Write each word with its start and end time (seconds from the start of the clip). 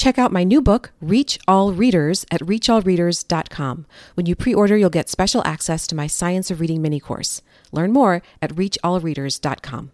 Check 0.00 0.18
out 0.18 0.32
my 0.32 0.44
new 0.44 0.62
book, 0.62 0.92
Reach 1.02 1.38
All 1.46 1.74
Readers, 1.74 2.24
at 2.30 2.40
reachallreaders.com. 2.40 3.84
When 4.14 4.24
you 4.24 4.34
pre 4.34 4.54
order, 4.54 4.74
you'll 4.74 4.88
get 4.88 5.10
special 5.10 5.42
access 5.44 5.86
to 5.88 5.94
my 5.94 6.06
Science 6.06 6.50
of 6.50 6.58
Reading 6.58 6.80
mini 6.80 7.00
course. 7.00 7.42
Learn 7.70 7.92
more 7.92 8.22
at 8.40 8.50
reachallreaders.com. 8.54 9.90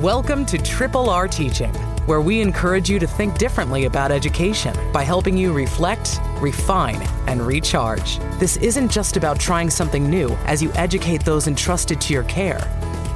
Welcome 0.00 0.46
to 0.46 0.58
Triple 0.58 1.10
R 1.10 1.26
Teaching, 1.26 1.72
where 2.06 2.20
we 2.20 2.40
encourage 2.40 2.88
you 2.88 3.00
to 3.00 3.06
think 3.08 3.36
differently 3.36 3.86
about 3.86 4.12
education 4.12 4.76
by 4.92 5.02
helping 5.02 5.36
you 5.36 5.52
reflect, 5.52 6.20
refine, 6.38 7.02
and 7.26 7.44
recharge. 7.44 8.20
This 8.38 8.56
isn't 8.58 8.92
just 8.92 9.16
about 9.16 9.40
trying 9.40 9.70
something 9.70 10.08
new 10.08 10.30
as 10.46 10.62
you 10.62 10.70
educate 10.74 11.24
those 11.24 11.48
entrusted 11.48 12.00
to 12.02 12.12
your 12.12 12.22
care. 12.24 12.60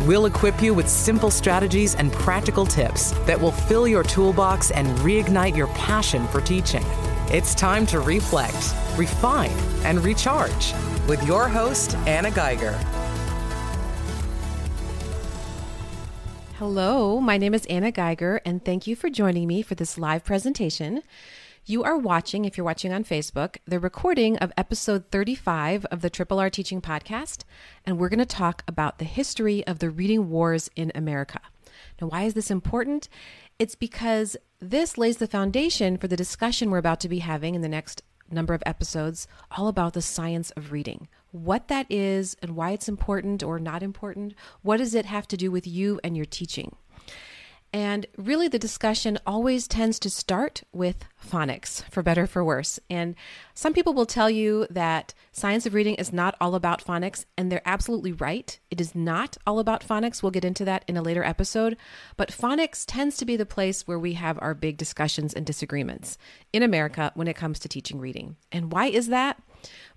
We'll 0.03 0.27
equip 0.27 0.62
you 0.62 0.75
with 0.75 0.89
simple 0.89 1.30
strategies 1.30 1.96
and 1.96 2.12
practical 2.12 2.65
tips 2.65 3.11
that 3.27 3.41
will 3.41 3.51
fill 3.51 3.89
your 3.89 4.05
toolbox 4.05 4.71
and 4.71 4.87
reignite 4.98 5.57
your 5.57 5.67
passion 5.69 6.27
for 6.29 6.41
teaching. 6.41 6.84
It's 7.30 7.52
time 7.52 7.84
to 7.87 7.98
reflect, 7.98 8.74
refine, 8.97 9.51
and 9.83 10.02
recharge 10.05 10.73
with 11.09 11.27
your 11.27 11.48
host, 11.48 11.97
Anna 12.07 12.30
Geiger. 12.30 12.79
Hello, 16.59 17.21
my 17.21 17.37
name 17.37 17.52
is 17.52 17.66
Anna 17.66 17.91
Geiger, 17.91 18.41
and 18.45 18.65
thank 18.65 18.87
you 18.87 18.95
for 18.95 19.10
joining 19.10 19.49
me 19.49 19.62
for 19.62 19.74
this 19.74 19.99
live 19.99 20.24
presentation. 20.24 21.02
You 21.71 21.85
are 21.85 21.99
watching, 21.99 22.47
if 22.47 22.57
you're 22.57 22.65
watching 22.65 22.95
on 22.95 23.05
Facebook, 23.05 23.59
the 23.67 23.79
recording 23.79 24.39
of 24.39 24.55
episode 24.57 25.05
35 25.11 25.85
of 25.91 26.01
the 26.01 26.09
Triple 26.09 26.41
R 26.41 26.49
Teaching 26.49 26.81
Podcast, 26.81 27.45
and 27.85 27.99
we're 27.99 28.09
going 28.09 28.19
to 28.21 28.25
talk 28.25 28.63
about 28.67 28.97
the 28.97 29.05
history 29.05 29.67
of 29.67 29.79
the 29.79 29.91
reading 29.91 30.31
wars 30.31 30.71
in 30.77 30.91
America. 30.95 31.41
Now, 32.01 32.07
why 32.07 32.23
is 32.23 32.33
this 32.33 32.51
important? 32.51 33.11
It's 33.59 33.75
because 33.75 34.35
this 34.61 34.97
lays 34.97 35.19
the 35.19 35.27
foundation 35.27 35.99
for 35.99 36.09
the 36.09 36.17
discussion 36.17 36.71
we're 36.71 36.79
about 36.79 37.01
to 37.01 37.09
be 37.11 37.19
having 37.19 37.55
in 37.55 37.61
the 37.61 37.69
next 37.69 38.01
number 38.30 38.55
of 38.55 38.63
episodes, 38.65 39.29
all 39.51 39.69
about 39.69 39.93
the 39.93 40.01
science 40.01 40.51
of 40.53 40.73
reading 40.73 41.07
what 41.32 41.69
that 41.69 41.85
is 41.91 42.35
and 42.41 42.57
why 42.57 42.71
it's 42.71 42.88
important 42.88 43.43
or 43.43 43.59
not 43.59 43.82
important. 43.82 44.35
What 44.63 44.79
does 44.79 44.95
it 44.95 45.05
have 45.05 45.29
to 45.29 45.37
do 45.37 45.51
with 45.51 45.66
you 45.66 46.01
and 46.03 46.16
your 46.16 46.25
teaching? 46.25 46.77
And 47.71 48.07
really, 48.16 48.49
the 48.49 48.59
discussion 48.59 49.19
always 49.27 49.69
tends 49.69 49.99
to 49.99 50.09
start 50.09 50.63
with 50.73 51.05
phonics, 51.23 51.83
for 51.91 52.02
better 52.02 52.23
or 52.23 52.27
for 52.27 52.43
worse. 52.43 52.80
And 52.88 53.15
some 53.52 53.75
people 53.75 53.93
will 53.93 54.07
tell 54.07 54.30
you 54.30 54.66
that 54.71 55.13
science 55.33 55.66
of 55.66 55.75
reading 55.75 55.95
is 55.97 56.10
not 56.10 56.35
all 56.41 56.55
about 56.55 56.83
phonics, 56.83 57.27
and 57.37 57.52
they're 57.52 57.60
absolutely 57.66 58.13
right. 58.13 58.59
It 58.71 58.80
is 58.80 58.95
not 58.95 59.37
all 59.47 59.59
about 59.59 59.87
phonics. 59.87 60.23
We'll 60.23 60.30
get 60.30 60.47
into 60.47 60.65
that 60.65 60.83
in 60.88 60.97
a 60.97 61.02
later 61.02 61.23
episode. 61.23 61.77
But 62.16 62.30
phonics 62.30 62.85
tends 62.87 63.19
to 63.19 63.27
be 63.27 63.37
the 63.37 63.45
place 63.45 63.87
where 63.87 63.99
we 63.99 64.15
have 64.15 64.38
our 64.41 64.55
big 64.55 64.78
discussions 64.78 65.34
and 65.34 65.44
disagreements 65.44 66.16
in 66.55 66.62
America 66.62 67.12
when 67.16 67.28
it 67.28 67.37
comes 67.37 67.59
to 67.59 67.69
teaching 67.69 68.00
reading. 68.00 68.37
And 68.50 68.72
why 68.72 68.87
is 68.87 69.09
that? 69.09 69.43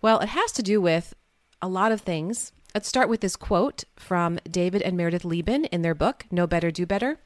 Well, 0.01 0.19
it 0.19 0.29
has 0.29 0.51
to 0.53 0.63
do 0.63 0.81
with 0.81 1.13
a 1.61 1.69
lot 1.69 1.93
of 1.93 2.01
things. 2.01 2.51
Let's 2.75 2.89
start 2.89 3.07
with 3.07 3.21
this 3.21 3.35
quote 3.37 3.85
from 3.95 4.39
David 4.49 4.81
and 4.81 4.97
Meredith 4.97 5.25
Liben 5.25 5.65
in 5.65 5.83
their 5.83 5.95
book, 5.95 6.25
Know 6.31 6.47
Better, 6.47 6.69
Do 6.71 6.85
Better. 6.85 7.17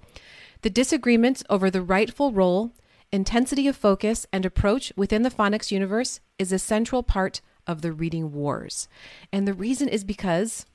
The 0.66 0.72
disagreements 0.72 1.44
over 1.48 1.70
the 1.70 1.84
rightful 1.84 2.32
role, 2.32 2.72
intensity 3.12 3.68
of 3.68 3.76
focus, 3.76 4.26
and 4.34 4.48
approach 4.48 4.92
within 4.96 5.22
the 5.22 5.30
phonics 5.30 5.70
universe 5.70 6.22
is 6.40 6.52
a 6.52 6.58
central 6.58 7.04
part 7.04 7.40
of 7.68 7.84
the 7.84 7.92
reading 7.92 8.32
wars. 8.32 8.88
And 9.32 9.48
the 9.48 9.54
reason 9.54 9.88
is 9.88 10.04
because 10.04 10.66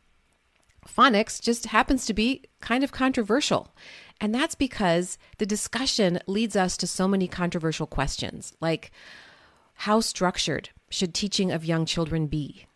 phonics 0.87 1.43
just 1.43 1.67
happens 1.67 2.07
to 2.07 2.15
be 2.15 2.45
kind 2.61 2.85
of 2.85 2.93
controversial. 2.93 3.75
And 4.21 4.33
that's 4.33 4.55
because 4.55 5.19
the 5.39 5.45
discussion 5.45 6.21
leads 6.29 6.55
us 6.55 6.77
to 6.77 6.87
so 6.87 7.09
many 7.09 7.27
controversial 7.27 7.89
questions 7.89 8.53
like 8.61 8.93
how 9.75 9.99
structured 9.99 10.71
should 10.89 11.13
teaching 11.13 11.51
of 11.51 11.65
young 11.65 11.85
children 11.85 12.29
be? 12.29 12.69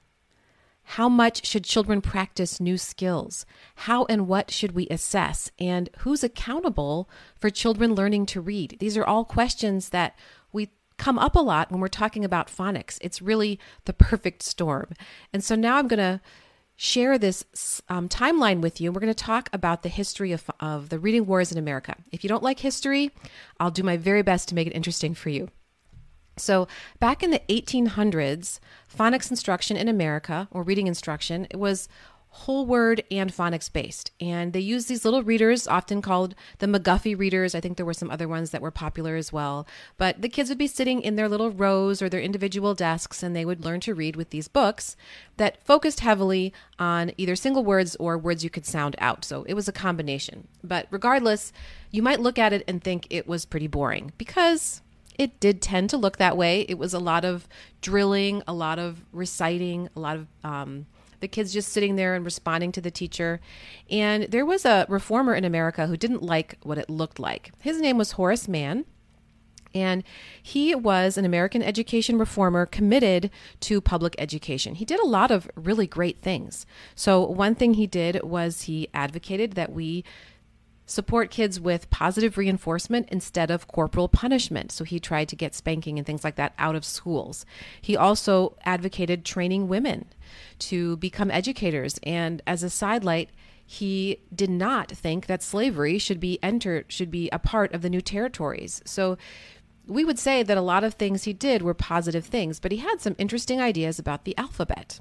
How 0.84 1.08
much 1.08 1.46
should 1.46 1.64
children 1.64 2.00
practice 2.00 2.60
new 2.60 2.78
skills? 2.78 3.46
How 3.74 4.04
and 4.04 4.28
what 4.28 4.50
should 4.50 4.72
we 4.72 4.86
assess? 4.88 5.50
And 5.58 5.90
who's 5.98 6.22
accountable 6.22 7.08
for 7.40 7.50
children 7.50 7.94
learning 7.94 8.26
to 8.26 8.40
read? 8.40 8.76
These 8.78 8.96
are 8.96 9.04
all 9.04 9.24
questions 9.24 9.88
that 9.88 10.16
we 10.52 10.70
come 10.96 11.18
up 11.18 11.34
a 11.34 11.40
lot 11.40 11.70
when 11.72 11.80
we're 11.80 11.88
talking 11.88 12.24
about 12.24 12.48
phonics. 12.48 12.98
It's 13.00 13.22
really 13.22 13.58
the 13.86 13.92
perfect 13.92 14.42
storm. 14.42 14.92
And 15.32 15.42
so 15.42 15.54
now 15.54 15.76
I'm 15.76 15.88
going 15.88 15.98
to 15.98 16.20
share 16.76 17.18
this 17.18 17.44
um, 17.88 18.08
timeline 18.08 18.60
with 18.60 18.80
you. 18.80 18.92
We're 18.92 19.00
going 19.00 19.12
to 19.12 19.24
talk 19.24 19.48
about 19.52 19.82
the 19.82 19.88
history 19.88 20.32
of, 20.32 20.50
of 20.60 20.88
the 20.88 20.98
reading 20.98 21.26
wars 21.26 21.50
in 21.50 21.58
America. 21.58 21.96
If 22.12 22.24
you 22.24 22.28
don't 22.28 22.42
like 22.42 22.60
history, 22.60 23.10
I'll 23.58 23.70
do 23.70 23.82
my 23.82 23.96
very 23.96 24.22
best 24.22 24.48
to 24.48 24.54
make 24.54 24.66
it 24.66 24.72
interesting 24.72 25.14
for 25.14 25.30
you. 25.30 25.48
So, 26.36 26.66
back 26.98 27.22
in 27.22 27.30
the 27.30 27.42
1800s, 27.48 28.58
phonics 28.92 29.30
instruction 29.30 29.76
in 29.76 29.88
America, 29.88 30.48
or 30.50 30.62
reading 30.62 30.86
instruction, 30.86 31.46
it 31.50 31.58
was 31.58 31.88
whole 32.34 32.66
word 32.66 33.04
and 33.12 33.32
phonics 33.32 33.72
based. 33.72 34.10
And 34.20 34.52
they 34.52 34.60
used 34.60 34.88
these 34.88 35.04
little 35.04 35.22
readers, 35.22 35.68
often 35.68 36.02
called 36.02 36.34
the 36.58 36.66
McGuffey 36.66 37.16
readers. 37.16 37.54
I 37.54 37.60
think 37.60 37.76
there 37.76 37.86
were 37.86 37.94
some 37.94 38.10
other 38.10 38.26
ones 38.26 38.50
that 38.50 38.60
were 38.60 38.72
popular 38.72 39.14
as 39.14 39.32
well. 39.32 39.68
But 39.98 40.20
the 40.20 40.28
kids 40.28 40.48
would 40.48 40.58
be 40.58 40.66
sitting 40.66 41.00
in 41.00 41.14
their 41.14 41.28
little 41.28 41.52
rows 41.52 42.02
or 42.02 42.08
their 42.08 42.20
individual 42.20 42.74
desks, 42.74 43.22
and 43.22 43.36
they 43.36 43.44
would 43.44 43.64
learn 43.64 43.78
to 43.80 43.94
read 43.94 44.16
with 44.16 44.30
these 44.30 44.48
books 44.48 44.96
that 45.36 45.64
focused 45.64 46.00
heavily 46.00 46.52
on 46.76 47.12
either 47.16 47.36
single 47.36 47.64
words 47.64 47.94
or 48.00 48.18
words 48.18 48.42
you 48.42 48.50
could 48.50 48.66
sound 48.66 48.96
out. 48.98 49.24
So 49.24 49.44
it 49.44 49.54
was 49.54 49.68
a 49.68 49.72
combination. 49.72 50.48
But 50.64 50.88
regardless, 50.90 51.52
you 51.92 52.02
might 52.02 52.20
look 52.20 52.38
at 52.38 52.52
it 52.52 52.64
and 52.66 52.82
think 52.82 53.06
it 53.10 53.28
was 53.28 53.44
pretty 53.44 53.68
boring 53.68 54.12
because 54.18 54.82
it 55.18 55.40
did 55.40 55.62
tend 55.62 55.90
to 55.90 55.96
look 55.96 56.16
that 56.18 56.36
way. 56.36 56.62
It 56.68 56.78
was 56.78 56.94
a 56.94 56.98
lot 56.98 57.24
of 57.24 57.48
drilling, 57.80 58.42
a 58.46 58.52
lot 58.52 58.78
of 58.78 59.04
reciting, 59.12 59.88
a 59.96 60.00
lot 60.00 60.16
of 60.16 60.26
um, 60.42 60.86
the 61.20 61.28
kids 61.28 61.52
just 61.52 61.72
sitting 61.72 61.96
there 61.96 62.14
and 62.14 62.24
responding 62.24 62.72
to 62.72 62.80
the 62.80 62.90
teacher. 62.90 63.40
And 63.90 64.24
there 64.24 64.44
was 64.44 64.64
a 64.64 64.86
reformer 64.88 65.34
in 65.34 65.44
America 65.44 65.86
who 65.86 65.96
didn't 65.96 66.22
like 66.22 66.58
what 66.62 66.78
it 66.78 66.90
looked 66.90 67.18
like. 67.18 67.52
His 67.60 67.80
name 67.80 67.96
was 67.96 68.12
Horace 68.12 68.48
Mann. 68.48 68.84
And 69.74 70.04
he 70.40 70.72
was 70.72 71.18
an 71.18 71.24
American 71.24 71.60
education 71.60 72.16
reformer 72.16 72.64
committed 72.64 73.28
to 73.60 73.80
public 73.80 74.14
education. 74.18 74.76
He 74.76 74.84
did 74.84 75.00
a 75.00 75.06
lot 75.06 75.32
of 75.32 75.50
really 75.56 75.88
great 75.88 76.22
things. 76.22 76.64
So, 76.94 77.24
one 77.24 77.56
thing 77.56 77.74
he 77.74 77.88
did 77.88 78.22
was 78.22 78.62
he 78.62 78.86
advocated 78.94 79.54
that 79.54 79.72
we 79.72 80.04
support 80.86 81.30
kids 81.30 81.58
with 81.58 81.90
positive 81.90 82.36
reinforcement 82.36 83.08
instead 83.10 83.50
of 83.50 83.68
corporal 83.68 84.08
punishment. 84.08 84.70
So 84.70 84.84
he 84.84 85.00
tried 85.00 85.28
to 85.30 85.36
get 85.36 85.54
spanking 85.54 85.98
and 85.98 86.06
things 86.06 86.24
like 86.24 86.36
that 86.36 86.54
out 86.58 86.76
of 86.76 86.84
schools. 86.84 87.46
He 87.80 87.96
also 87.96 88.56
advocated 88.64 89.24
training 89.24 89.68
women 89.68 90.06
to 90.60 90.96
become 90.98 91.30
educators. 91.30 91.98
And 92.02 92.42
as 92.46 92.62
a 92.62 92.70
sidelight, 92.70 93.30
he 93.66 94.20
did 94.34 94.50
not 94.50 94.90
think 94.90 95.26
that 95.26 95.42
slavery 95.42 95.98
should 95.98 96.20
be 96.20 96.38
entered 96.42 96.84
should 96.88 97.10
be 97.10 97.30
a 97.30 97.38
part 97.38 97.72
of 97.72 97.80
the 97.80 97.88
new 97.88 98.02
territories. 98.02 98.82
So 98.84 99.16
we 99.86 100.04
would 100.04 100.18
say 100.18 100.42
that 100.42 100.58
a 100.58 100.62
lot 100.62 100.84
of 100.84 100.94
things 100.94 101.24
he 101.24 101.32
did 101.32 101.62
were 101.62 101.74
positive 101.74 102.26
things, 102.26 102.60
but 102.60 102.72
he 102.72 102.78
had 102.78 103.00
some 103.00 103.16
interesting 103.18 103.60
ideas 103.60 103.98
about 103.98 104.24
the 104.24 104.36
alphabet. 104.36 105.00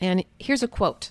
And 0.00 0.24
here's 0.38 0.62
a 0.62 0.68
quote 0.68 1.10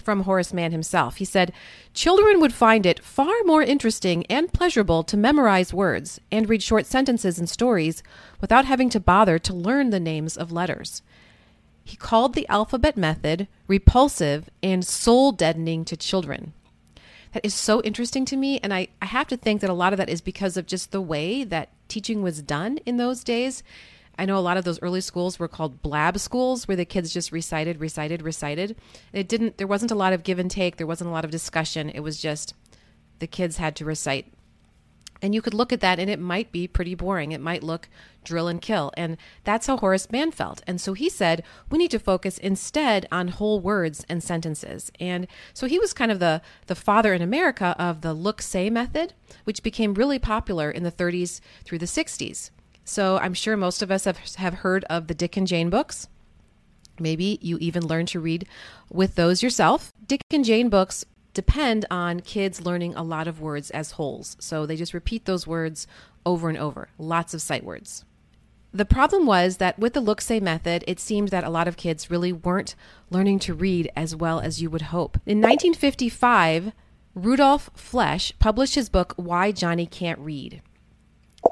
from 0.00 0.22
Horace 0.22 0.52
Mann 0.52 0.72
himself. 0.72 1.16
He 1.16 1.24
said, 1.24 1.52
Children 1.94 2.40
would 2.40 2.52
find 2.52 2.86
it 2.86 3.04
far 3.04 3.34
more 3.44 3.62
interesting 3.62 4.24
and 4.26 4.52
pleasurable 4.52 5.02
to 5.04 5.16
memorize 5.16 5.74
words 5.74 6.20
and 6.30 6.48
read 6.48 6.62
short 6.62 6.86
sentences 6.86 7.38
and 7.38 7.48
stories 7.48 8.02
without 8.40 8.64
having 8.64 8.88
to 8.90 9.00
bother 9.00 9.38
to 9.38 9.54
learn 9.54 9.90
the 9.90 10.00
names 10.00 10.36
of 10.36 10.52
letters. 10.52 11.02
He 11.84 11.96
called 11.96 12.34
the 12.34 12.48
alphabet 12.48 12.96
method 12.96 13.48
repulsive 13.66 14.48
and 14.62 14.86
soul 14.86 15.32
deadening 15.32 15.84
to 15.86 15.96
children. 15.96 16.52
That 17.32 17.44
is 17.44 17.54
so 17.54 17.80
interesting 17.82 18.24
to 18.26 18.36
me, 18.36 18.58
and 18.58 18.74
I, 18.74 18.88
I 19.00 19.06
have 19.06 19.28
to 19.28 19.36
think 19.36 19.60
that 19.60 19.70
a 19.70 19.74
lot 19.74 19.92
of 19.92 19.96
that 19.98 20.08
is 20.08 20.20
because 20.20 20.56
of 20.56 20.66
just 20.66 20.90
the 20.90 21.00
way 21.00 21.44
that 21.44 21.70
teaching 21.88 22.22
was 22.22 22.42
done 22.42 22.78
in 22.86 22.96
those 22.96 23.22
days. 23.22 23.62
I 24.20 24.26
know 24.26 24.36
a 24.36 24.40
lot 24.40 24.58
of 24.58 24.64
those 24.64 24.82
early 24.82 25.00
schools 25.00 25.38
were 25.38 25.48
called 25.48 25.80
blab 25.80 26.18
schools 26.18 26.68
where 26.68 26.76
the 26.76 26.84
kids 26.84 27.10
just 27.10 27.32
recited, 27.32 27.80
recited, 27.80 28.20
recited. 28.20 28.76
It 29.14 29.30
didn't 29.30 29.56
there 29.56 29.66
wasn't 29.66 29.92
a 29.92 29.94
lot 29.94 30.12
of 30.12 30.24
give 30.24 30.38
and 30.38 30.50
take, 30.50 30.76
there 30.76 30.86
wasn't 30.86 31.08
a 31.08 31.12
lot 31.12 31.24
of 31.24 31.30
discussion. 31.30 31.88
It 31.88 32.00
was 32.00 32.20
just 32.20 32.52
the 33.18 33.26
kids 33.26 33.56
had 33.56 33.74
to 33.76 33.86
recite. 33.86 34.30
And 35.22 35.34
you 35.34 35.40
could 35.40 35.54
look 35.54 35.72
at 35.72 35.80
that 35.80 35.98
and 35.98 36.10
it 36.10 36.18
might 36.18 36.52
be 36.52 36.68
pretty 36.68 36.94
boring. 36.94 37.32
It 37.32 37.40
might 37.40 37.62
look 37.62 37.88
drill 38.22 38.46
and 38.46 38.60
kill. 38.60 38.92
And 38.94 39.16
that's 39.44 39.66
how 39.66 39.78
Horace 39.78 40.10
Mann 40.10 40.32
felt. 40.32 40.60
And 40.66 40.78
so 40.78 40.92
he 40.92 41.08
said, 41.08 41.42
we 41.70 41.78
need 41.78 41.90
to 41.92 41.98
focus 41.98 42.36
instead 42.36 43.06
on 43.10 43.28
whole 43.28 43.58
words 43.58 44.04
and 44.06 44.22
sentences. 44.22 44.92
And 45.00 45.28
so 45.54 45.66
he 45.66 45.78
was 45.78 45.94
kind 45.94 46.12
of 46.12 46.18
the, 46.18 46.42
the 46.66 46.74
father 46.74 47.14
in 47.14 47.22
America 47.22 47.74
of 47.78 48.02
the 48.02 48.12
look 48.12 48.42
say 48.42 48.68
method, 48.68 49.14
which 49.44 49.62
became 49.62 49.94
really 49.94 50.18
popular 50.18 50.70
in 50.70 50.82
the 50.82 50.92
30s 50.92 51.40
through 51.64 51.78
the 51.78 51.86
60s. 51.86 52.50
So 52.90 53.18
I'm 53.18 53.34
sure 53.34 53.56
most 53.56 53.82
of 53.82 53.92
us 53.92 54.02
have, 54.02 54.18
have 54.34 54.54
heard 54.54 54.82
of 54.90 55.06
the 55.06 55.14
Dick 55.14 55.36
and 55.36 55.46
Jane 55.46 55.70
books. 55.70 56.08
Maybe 56.98 57.38
you 57.40 57.56
even 57.58 57.86
learned 57.86 58.08
to 58.08 58.18
read 58.18 58.48
with 58.90 59.14
those 59.14 59.44
yourself. 59.44 59.92
Dick 60.04 60.22
and 60.32 60.44
Jane 60.44 60.68
books 60.68 61.04
depend 61.32 61.86
on 61.88 62.18
kids 62.18 62.66
learning 62.66 62.96
a 62.96 63.04
lot 63.04 63.28
of 63.28 63.40
words 63.40 63.70
as 63.70 63.92
wholes. 63.92 64.36
So 64.40 64.66
they 64.66 64.74
just 64.74 64.92
repeat 64.92 65.24
those 65.24 65.46
words 65.46 65.86
over 66.26 66.48
and 66.48 66.58
over, 66.58 66.88
lots 66.98 67.32
of 67.32 67.40
sight 67.40 67.62
words. 67.62 68.04
The 68.72 68.84
problem 68.84 69.24
was 69.24 69.58
that 69.58 69.78
with 69.78 69.92
the 69.92 70.00
look 70.00 70.20
say 70.20 70.40
method, 70.40 70.82
it 70.88 70.98
seemed 70.98 71.28
that 71.28 71.44
a 71.44 71.50
lot 71.50 71.68
of 71.68 71.76
kids 71.76 72.10
really 72.10 72.32
weren't 72.32 72.74
learning 73.08 73.38
to 73.40 73.54
read 73.54 73.88
as 73.94 74.16
well 74.16 74.40
as 74.40 74.60
you 74.60 74.68
would 74.68 74.82
hope. 74.90 75.16
In 75.26 75.38
1955, 75.38 76.72
Rudolf 77.14 77.70
Flesch 77.72 78.32
published 78.40 78.74
his 78.74 78.88
book, 78.88 79.12
Why 79.14 79.52
Johnny 79.52 79.86
Can't 79.86 80.18
Read. 80.18 80.60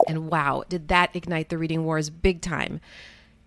And 0.08 0.30
wow, 0.30 0.64
did 0.68 0.88
that 0.88 1.14
ignite 1.14 1.48
the 1.48 1.58
reading 1.58 1.84
wars 1.84 2.10
big 2.10 2.40
time. 2.40 2.80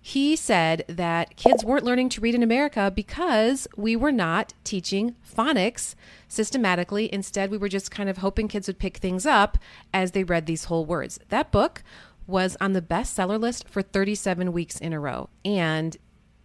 He 0.03 0.35
said 0.35 0.83
that 0.87 1.35
kids 1.35 1.63
weren't 1.63 1.85
learning 1.85 2.09
to 2.09 2.21
read 2.21 2.33
in 2.33 2.41
America 2.41 2.91
because 2.93 3.67
we 3.77 3.95
were 3.95 4.11
not 4.11 4.53
teaching 4.63 5.15
phonics 5.23 5.93
systematically. 6.27 7.13
Instead, 7.13 7.51
we 7.51 7.57
were 7.57 7.69
just 7.69 7.91
kind 7.91 8.09
of 8.09 8.17
hoping 8.17 8.47
kids 8.47 8.65
would 8.65 8.79
pick 8.79 8.97
things 8.97 9.27
up 9.27 9.59
as 9.93 10.11
they 10.11 10.23
read 10.23 10.47
these 10.47 10.65
whole 10.65 10.85
words. 10.85 11.19
That 11.29 11.51
book 11.51 11.83
was 12.25 12.57
on 12.59 12.73
the 12.73 12.81
bestseller 12.81 13.39
list 13.39 13.67
for 13.67 13.83
37 13.83 14.51
weeks 14.51 14.79
in 14.79 14.91
a 14.91 14.99
row. 14.99 15.29
And 15.45 15.97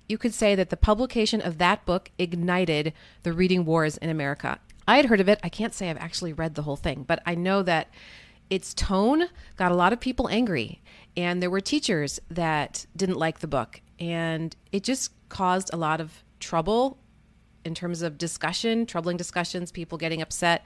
you 0.07 0.19
could 0.19 0.35
say 0.35 0.55
that 0.55 0.69
the 0.69 0.77
publication 0.77 1.41
of 1.41 1.57
that 1.57 1.87
book 1.87 2.11
ignited 2.19 2.93
the 3.23 3.33
reading 3.33 3.65
wars 3.65 3.97
in 3.97 4.11
America. 4.11 4.59
I 4.87 4.97
had 4.97 5.07
heard 5.07 5.21
of 5.21 5.29
it. 5.29 5.41
I 5.43 5.49
can't 5.49 5.75
say 5.75 5.89
I've 5.89 5.97
actually 5.97 6.33
read 6.33 6.55
the 6.55 6.63
whole 6.63 6.77
thing, 6.77 7.05
but 7.07 7.23
I 7.25 7.35
know 7.35 7.63
that 7.63 7.89
its 8.51 8.75
tone 8.75 9.25
got 9.57 9.73
a 9.73 9.75
lot 9.75 9.93
of 9.93 10.01
people 10.01 10.29
angry. 10.29 10.83
And 11.17 11.43
there 11.43 11.51
were 11.51 11.61
teachers 11.61 12.21
that 12.31 12.87
didn't 12.95 13.19
like 13.19 13.41
the 13.41 13.47
book. 13.47 13.81
And 13.99 14.55
it 14.73 14.85
just 14.85 15.13
caused 15.29 15.73
a 15.73 15.77
lot 15.77 16.01
of 16.01 16.23
trouble 16.41 16.99
in 17.67 17.75
terms 17.75 18.01
of 18.01 18.17
discussion, 18.17 18.87
troubling 18.87 19.17
discussions, 19.17 19.73
people 19.73 19.99
getting 19.99 20.23
upset. 20.23 20.65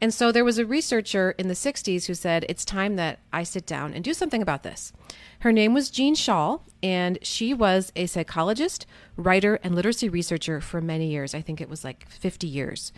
And 0.00 0.12
so 0.12 0.30
there 0.30 0.44
was 0.44 0.58
a 0.58 0.66
researcher 0.66 1.30
in 1.38 1.48
the 1.48 1.54
60s 1.54 2.04
who 2.04 2.14
said, 2.14 2.44
It's 2.48 2.64
time 2.64 2.96
that 2.96 3.20
I 3.32 3.42
sit 3.42 3.64
down 3.64 3.94
and 3.94 4.04
do 4.04 4.12
something 4.12 4.42
about 4.42 4.62
this. 4.62 4.92
Her 5.40 5.50
name 5.50 5.72
was 5.72 5.90
Jeanne 5.90 6.14
Chall, 6.14 6.64
and 6.82 7.18
she 7.22 7.54
was 7.54 7.90
a 7.96 8.06
psychologist, 8.06 8.86
writer, 9.16 9.58
and 9.64 9.74
literacy 9.74 10.08
researcher 10.08 10.60
for 10.60 10.80
many 10.80 11.10
years. 11.10 11.34
I 11.34 11.40
think 11.40 11.60
it 11.60 11.70
was 11.70 11.84
like 11.84 12.08
50 12.08 12.46
years. 12.46 12.92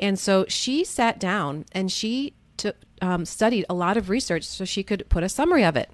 And 0.00 0.18
so 0.18 0.44
she 0.48 0.84
sat 0.84 1.20
down 1.20 1.64
and 1.72 1.90
she 1.90 2.34
took, 2.56 2.76
um, 3.00 3.24
studied 3.24 3.64
a 3.68 3.74
lot 3.74 3.96
of 3.96 4.08
research 4.08 4.44
so 4.44 4.64
she 4.64 4.82
could 4.82 5.08
put 5.08 5.22
a 5.22 5.28
summary 5.28 5.64
of 5.64 5.76
it. 5.76 5.90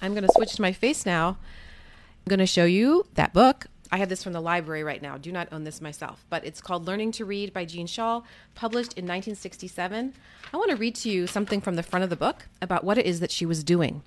I'm 0.00 0.12
going 0.12 0.26
to 0.26 0.32
switch 0.34 0.54
to 0.56 0.62
my 0.62 0.72
face 0.72 1.06
now. 1.06 1.28
I'm 1.28 2.30
going 2.30 2.38
to 2.38 2.46
show 2.46 2.64
you 2.64 3.06
that 3.14 3.32
book, 3.32 3.66
I 3.90 3.98
have 3.98 4.08
this 4.08 4.22
from 4.22 4.32
the 4.32 4.40
library 4.40 4.82
right 4.82 5.00
now. 5.00 5.16
Do 5.16 5.30
not 5.30 5.48
own 5.52 5.64
this 5.64 5.80
myself, 5.80 6.24
but 6.28 6.44
it's 6.44 6.60
called 6.60 6.86
Learning 6.86 7.12
to 7.12 7.24
Read 7.24 7.52
by 7.52 7.64
Jeanne 7.64 7.86
Chall, 7.86 8.24
published 8.54 8.92
in 8.94 9.04
1967. 9.04 10.14
I 10.52 10.56
want 10.56 10.70
to 10.70 10.76
read 10.76 10.94
to 10.96 11.08
you 11.08 11.26
something 11.26 11.60
from 11.60 11.76
the 11.76 11.82
front 11.82 12.02
of 12.02 12.10
the 12.10 12.16
book 12.16 12.48
about 12.60 12.84
what 12.84 12.98
it 12.98 13.06
is 13.06 13.20
that 13.20 13.30
she 13.30 13.46
was 13.46 13.62
doing. 13.62 14.02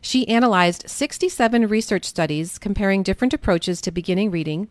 She 0.00 0.28
analyzed 0.28 0.88
67 0.88 1.66
research 1.66 2.04
studies 2.04 2.58
comparing 2.58 3.02
different 3.02 3.34
approaches 3.34 3.80
to 3.82 3.90
beginning 3.90 4.30
reading, 4.30 4.68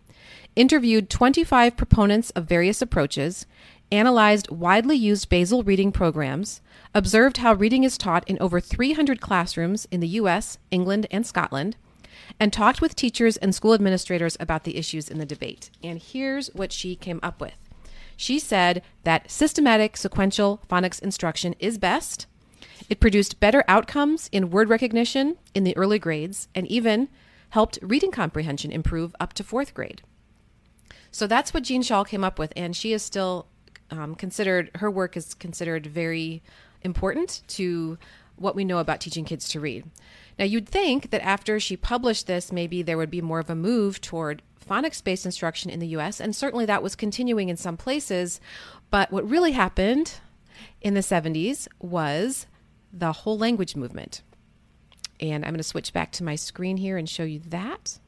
interviewed 0.55 1.09
25 1.09 1.77
proponents 1.77 2.31
of 2.31 2.45
various 2.45 2.81
approaches, 2.81 3.45
analyzed 3.91 4.49
widely 4.49 4.95
used 4.95 5.29
basal 5.29 5.63
reading 5.63 5.91
programs, 5.91 6.61
observed 6.93 7.37
how 7.37 7.53
reading 7.53 7.83
is 7.83 7.97
taught 7.97 8.27
in 8.27 8.37
over 8.39 8.59
300 8.59 9.21
classrooms 9.21 9.87
in 9.91 9.99
the 9.99 10.07
US, 10.07 10.57
England, 10.71 11.07
and 11.11 11.25
Scotland 11.25 11.75
and 12.39 12.51
talked 12.51 12.81
with 12.81 12.95
teachers 12.95 13.37
and 13.37 13.53
school 13.53 13.73
administrators 13.73 14.37
about 14.39 14.63
the 14.63 14.77
issues 14.77 15.09
in 15.09 15.17
the 15.17 15.25
debate. 15.25 15.69
And 15.83 16.01
here's 16.01 16.47
what 16.53 16.71
she 16.71 16.95
came 16.95 17.19
up 17.23 17.41
with. 17.41 17.55
She 18.15 18.39
said 18.39 18.81
that 19.03 19.29
systematic 19.29 19.95
sequential 19.95 20.61
phonics 20.69 21.01
instruction 21.01 21.55
is 21.59 21.77
best. 21.77 22.25
It 22.89 22.99
produced 22.99 23.39
better 23.39 23.63
outcomes 23.67 24.29
in 24.31 24.49
word 24.49 24.69
recognition 24.69 25.37
in 25.53 25.63
the 25.63 25.77
early 25.77 25.99
grades 25.99 26.47
and 26.55 26.67
even 26.67 27.09
helped 27.49 27.79
reading 27.81 28.11
comprehension 28.11 28.71
improve 28.71 29.15
up 29.19 29.33
to 29.33 29.43
fourth 29.43 29.73
grade. 29.73 30.01
So 31.11 31.27
that's 31.27 31.53
what 31.53 31.63
Jeanne 31.63 31.83
Chall 31.83 32.03
came 32.03 32.23
up 32.23 32.37
with, 32.37 32.51
and 32.55 32.75
she 32.75 32.91
is 32.91 33.01
still 33.01 33.47
um, 33.91 34.15
considered, 34.15 34.71
her 34.75 34.91
work 34.91 35.15
is 35.17 35.33
considered 35.33 35.85
very 35.85 36.41
important 36.81 37.41
to 37.47 37.97
what 38.35 38.55
we 38.55 38.65
know 38.65 38.77
about 38.77 39.01
teaching 39.01 39.25
kids 39.25 39.49
to 39.49 39.59
read. 39.59 39.85
Now, 40.37 40.45
you'd 40.45 40.69
think 40.69 41.09
that 41.09 41.25
after 41.25 41.59
she 41.59 41.75
published 41.75 42.27
this, 42.27 42.51
maybe 42.51 42.81
there 42.81 42.97
would 42.97 43.09
be 43.09 43.21
more 43.21 43.39
of 43.39 43.49
a 43.49 43.55
move 43.55 43.99
toward 43.99 44.41
phonics 44.67 45.03
based 45.03 45.25
instruction 45.25 45.71
in 45.71 45.79
the 45.79 45.87
US, 45.87 46.19
and 46.19 46.35
certainly 46.35 46.65
that 46.65 46.83
was 46.83 46.95
continuing 46.95 47.49
in 47.49 47.57
some 47.57 47.77
places. 47.77 48.39
But 48.91 49.11
what 49.11 49.27
really 49.27 49.53
happened 49.53 50.15
in 50.81 50.93
the 50.93 51.01
70s 51.01 51.67
was 51.79 52.45
the 52.93 53.11
whole 53.11 53.37
language 53.37 53.75
movement. 53.75 54.21
And 55.19 55.43
I'm 55.43 55.51
going 55.51 55.57
to 55.57 55.63
switch 55.63 55.93
back 55.93 56.11
to 56.13 56.23
my 56.23 56.35
screen 56.35 56.77
here 56.77 56.97
and 56.97 57.09
show 57.09 57.23
you 57.23 57.39
that. 57.47 57.99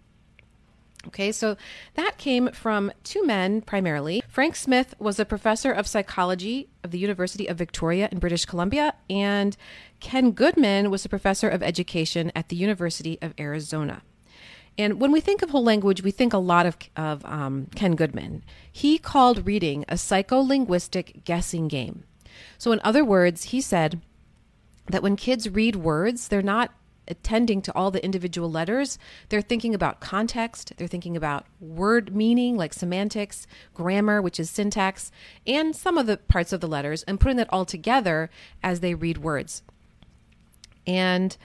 Okay, 1.07 1.31
so 1.31 1.56
that 1.96 2.18
came 2.18 2.51
from 2.51 2.92
two 3.06 3.25
men 3.25 3.62
primarily. 3.62 4.22
Frank 4.28 4.56
Smith 4.57 4.96
was 5.00 5.18
a 5.18 5.25
professor 5.25 5.72
of 5.72 5.88
psychology 5.88 6.68
of 6.84 6.92
the 6.92 7.00
University 7.00 7.48
of 7.48 7.57
Victoria 7.57 8.10
in 8.12 8.19
British 8.19 8.44
Columbia, 8.46 8.94
and 9.10 9.56
Ken 10.01 10.31
Goodman 10.31 10.92
was 10.92 11.06
a 11.06 11.10
professor 11.10 11.48
of 11.48 11.63
education 11.63 12.34
at 12.36 12.50
the 12.50 12.57
University 12.57 13.18
of 13.22 13.34
Arizona. 13.40 14.01
And 14.78 15.00
when 15.00 15.12
we 15.12 15.22
think 15.22 15.42
of 15.42 15.50
whole 15.50 15.63
language, 15.63 16.04
we 16.04 16.12
think 16.12 16.34
a 16.34 16.38
lot 16.38 16.66
of, 16.66 16.78
of 16.96 17.25
um, 17.25 17.68
Ken 17.75 17.96
Goodman. 17.96 18.44
He 18.72 18.98
called 18.98 19.46
reading 19.46 19.86
a 19.88 19.96
psycholinguistic 19.96 21.24
guessing 21.24 21.68
game. 21.68 22.04
So, 22.57 22.72
in 22.72 22.81
other 22.84 23.04
words, 23.04 23.46
he 23.46 23.62
said 23.62 24.01
that 24.88 25.04
when 25.04 25.16
kids 25.16 25.50
read 25.50 25.75
words, 25.75 26.28
they're 26.28 26.42
not 26.42 26.72
attending 27.09 27.61
to 27.63 27.75
all 27.75 27.91
the 27.91 28.03
individual 28.03 28.50
letters, 28.50 28.97
they're 29.29 29.41
thinking 29.41 29.73
about 29.73 30.00
context, 30.00 30.73
they're 30.77 30.88
thinking 30.88 31.17
about 31.17 31.45
word 31.59 32.15
meaning, 32.15 32.57
like 32.57 32.73
semantics, 32.73 33.47
grammar, 33.73 34.21
which 34.21 34.39
is 34.39 34.50
syntax, 34.50 35.11
and 35.45 35.75
some 35.75 35.97
of 35.97 36.07
the 36.07 36.17
parts 36.17 36.53
of 36.53 36.61
the 36.61 36.67
letters, 36.67 37.03
and 37.03 37.19
putting 37.19 37.38
that 37.38 37.50
all 37.51 37.65
together 37.65 38.29
as 38.63 38.79
they 38.79 38.94
read 38.94 39.17
words. 39.17 39.63
And 40.85 41.35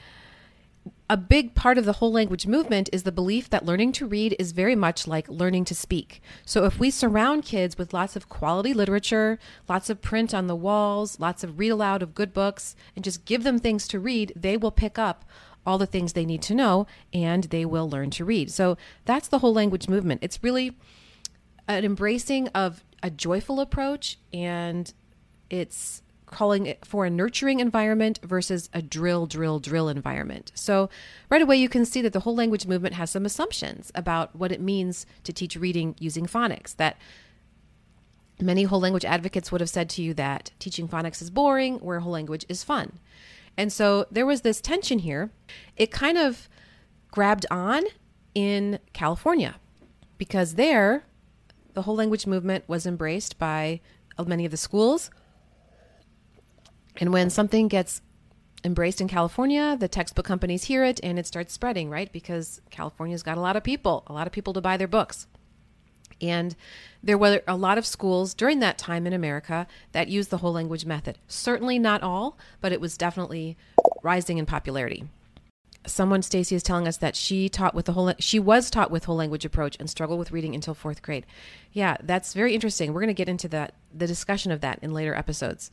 a 1.08 1.16
big 1.18 1.54
part 1.54 1.76
of 1.76 1.84
the 1.84 1.94
whole 1.94 2.12
language 2.12 2.46
movement 2.46 2.88
is 2.92 3.02
the 3.02 3.12
belief 3.12 3.50
that 3.50 3.64
learning 3.64 3.92
to 3.92 4.06
read 4.06 4.34
is 4.38 4.52
very 4.52 4.74
much 4.74 5.06
like 5.06 5.28
learning 5.28 5.66
to 5.66 5.74
speak. 5.74 6.22
So, 6.46 6.64
if 6.64 6.78
we 6.78 6.90
surround 6.90 7.44
kids 7.44 7.76
with 7.76 7.92
lots 7.92 8.16
of 8.16 8.28
quality 8.28 8.72
literature, 8.72 9.38
lots 9.68 9.90
of 9.90 10.00
print 10.00 10.32
on 10.32 10.46
the 10.46 10.56
walls, 10.56 11.20
lots 11.20 11.44
of 11.44 11.58
read 11.58 11.70
aloud 11.70 12.02
of 12.02 12.14
good 12.14 12.32
books, 12.32 12.74
and 12.96 13.04
just 13.04 13.26
give 13.26 13.44
them 13.44 13.58
things 13.58 13.86
to 13.88 14.00
read, 14.00 14.32
they 14.34 14.56
will 14.56 14.70
pick 14.70 14.98
up 14.98 15.24
all 15.66 15.78
the 15.78 15.86
things 15.86 16.12
they 16.12 16.26
need 16.26 16.42
to 16.42 16.54
know 16.54 16.86
and 17.12 17.44
they 17.44 17.64
will 17.64 17.88
learn 17.88 18.10
to 18.10 18.24
read. 18.24 18.50
So 18.50 18.76
that's 19.04 19.28
the 19.28 19.38
whole 19.38 19.54
language 19.54 19.88
movement. 19.88 20.20
It's 20.22 20.42
really 20.42 20.76
an 21.68 21.84
embracing 21.84 22.48
of 22.48 22.84
a 23.02 23.10
joyful 23.10 23.60
approach 23.60 24.18
and 24.32 24.92
it's 25.50 26.02
calling 26.26 26.66
it 26.66 26.84
for 26.84 27.06
a 27.06 27.10
nurturing 27.10 27.60
environment 27.60 28.18
versus 28.22 28.68
a 28.74 28.82
drill, 28.82 29.26
drill, 29.26 29.60
drill 29.60 29.88
environment. 29.88 30.50
So, 30.54 30.90
right 31.30 31.40
away, 31.40 31.56
you 31.56 31.68
can 31.68 31.84
see 31.84 32.02
that 32.02 32.12
the 32.12 32.20
whole 32.20 32.34
language 32.34 32.66
movement 32.66 32.96
has 32.96 33.10
some 33.10 33.24
assumptions 33.24 33.92
about 33.94 34.34
what 34.34 34.50
it 34.50 34.60
means 34.60 35.06
to 35.22 35.32
teach 35.32 35.56
reading 35.56 35.94
using 35.98 36.26
phonics. 36.26 36.74
That 36.76 36.96
many 38.40 38.64
whole 38.64 38.80
language 38.80 39.04
advocates 39.04 39.52
would 39.52 39.60
have 39.60 39.70
said 39.70 39.88
to 39.90 40.02
you 40.02 40.12
that 40.14 40.50
teaching 40.58 40.88
phonics 40.88 41.22
is 41.22 41.30
boring, 41.30 41.78
where 41.78 42.00
whole 42.00 42.12
language 42.12 42.44
is 42.48 42.64
fun. 42.64 42.98
And 43.56 43.72
so 43.72 44.06
there 44.10 44.26
was 44.26 44.40
this 44.40 44.60
tension 44.60 45.00
here. 45.00 45.30
It 45.76 45.90
kind 45.90 46.18
of 46.18 46.48
grabbed 47.10 47.46
on 47.50 47.84
in 48.34 48.80
California 48.92 49.56
because 50.18 50.54
there, 50.54 51.04
the 51.74 51.82
whole 51.82 51.94
language 51.94 52.26
movement 52.26 52.64
was 52.66 52.86
embraced 52.86 53.38
by 53.38 53.80
many 54.26 54.44
of 54.44 54.50
the 54.50 54.56
schools. 54.56 55.10
And 56.96 57.12
when 57.12 57.30
something 57.30 57.68
gets 57.68 58.00
embraced 58.64 59.00
in 59.00 59.08
California, 59.08 59.76
the 59.78 59.88
textbook 59.88 60.24
companies 60.24 60.64
hear 60.64 60.84
it 60.84 60.98
and 61.02 61.18
it 61.18 61.26
starts 61.26 61.52
spreading, 61.52 61.90
right? 61.90 62.10
Because 62.12 62.60
California's 62.70 63.22
got 63.22 63.36
a 63.36 63.40
lot 63.40 63.56
of 63.56 63.62
people, 63.62 64.04
a 64.06 64.12
lot 64.12 64.26
of 64.26 64.32
people 64.32 64.52
to 64.52 64.60
buy 64.60 64.76
their 64.76 64.88
books. 64.88 65.26
And 66.28 66.56
there 67.02 67.18
were 67.18 67.42
a 67.46 67.56
lot 67.56 67.78
of 67.78 67.86
schools 67.86 68.34
during 68.34 68.60
that 68.60 68.78
time 68.78 69.06
in 69.06 69.12
America 69.12 69.66
that 69.92 70.08
used 70.08 70.30
the 70.30 70.38
whole 70.38 70.52
language 70.52 70.86
method. 70.86 71.18
Certainly 71.28 71.78
not 71.78 72.02
all, 72.02 72.38
but 72.60 72.72
it 72.72 72.80
was 72.80 72.96
definitely 72.96 73.56
rising 74.02 74.38
in 74.38 74.46
popularity. 74.46 75.04
Someone, 75.86 76.22
Stacy, 76.22 76.54
is 76.54 76.62
telling 76.62 76.88
us 76.88 76.96
that 76.96 77.14
she 77.14 77.50
taught 77.50 77.74
with 77.74 77.84
the 77.84 77.92
whole 77.92 78.14
she 78.18 78.40
was 78.40 78.70
taught 78.70 78.90
with 78.90 79.04
whole 79.04 79.16
language 79.16 79.44
approach 79.44 79.76
and 79.78 79.90
struggled 79.90 80.18
with 80.18 80.32
reading 80.32 80.54
until 80.54 80.72
fourth 80.72 81.02
grade. 81.02 81.26
Yeah, 81.72 81.98
that's 82.02 82.32
very 82.32 82.54
interesting. 82.54 82.94
We're 82.94 83.02
going 83.02 83.08
to 83.08 83.14
get 83.14 83.28
into 83.28 83.48
that 83.48 83.74
the 83.92 84.06
discussion 84.06 84.50
of 84.50 84.62
that 84.62 84.78
in 84.80 84.94
later 84.94 85.14
episodes. 85.14 85.70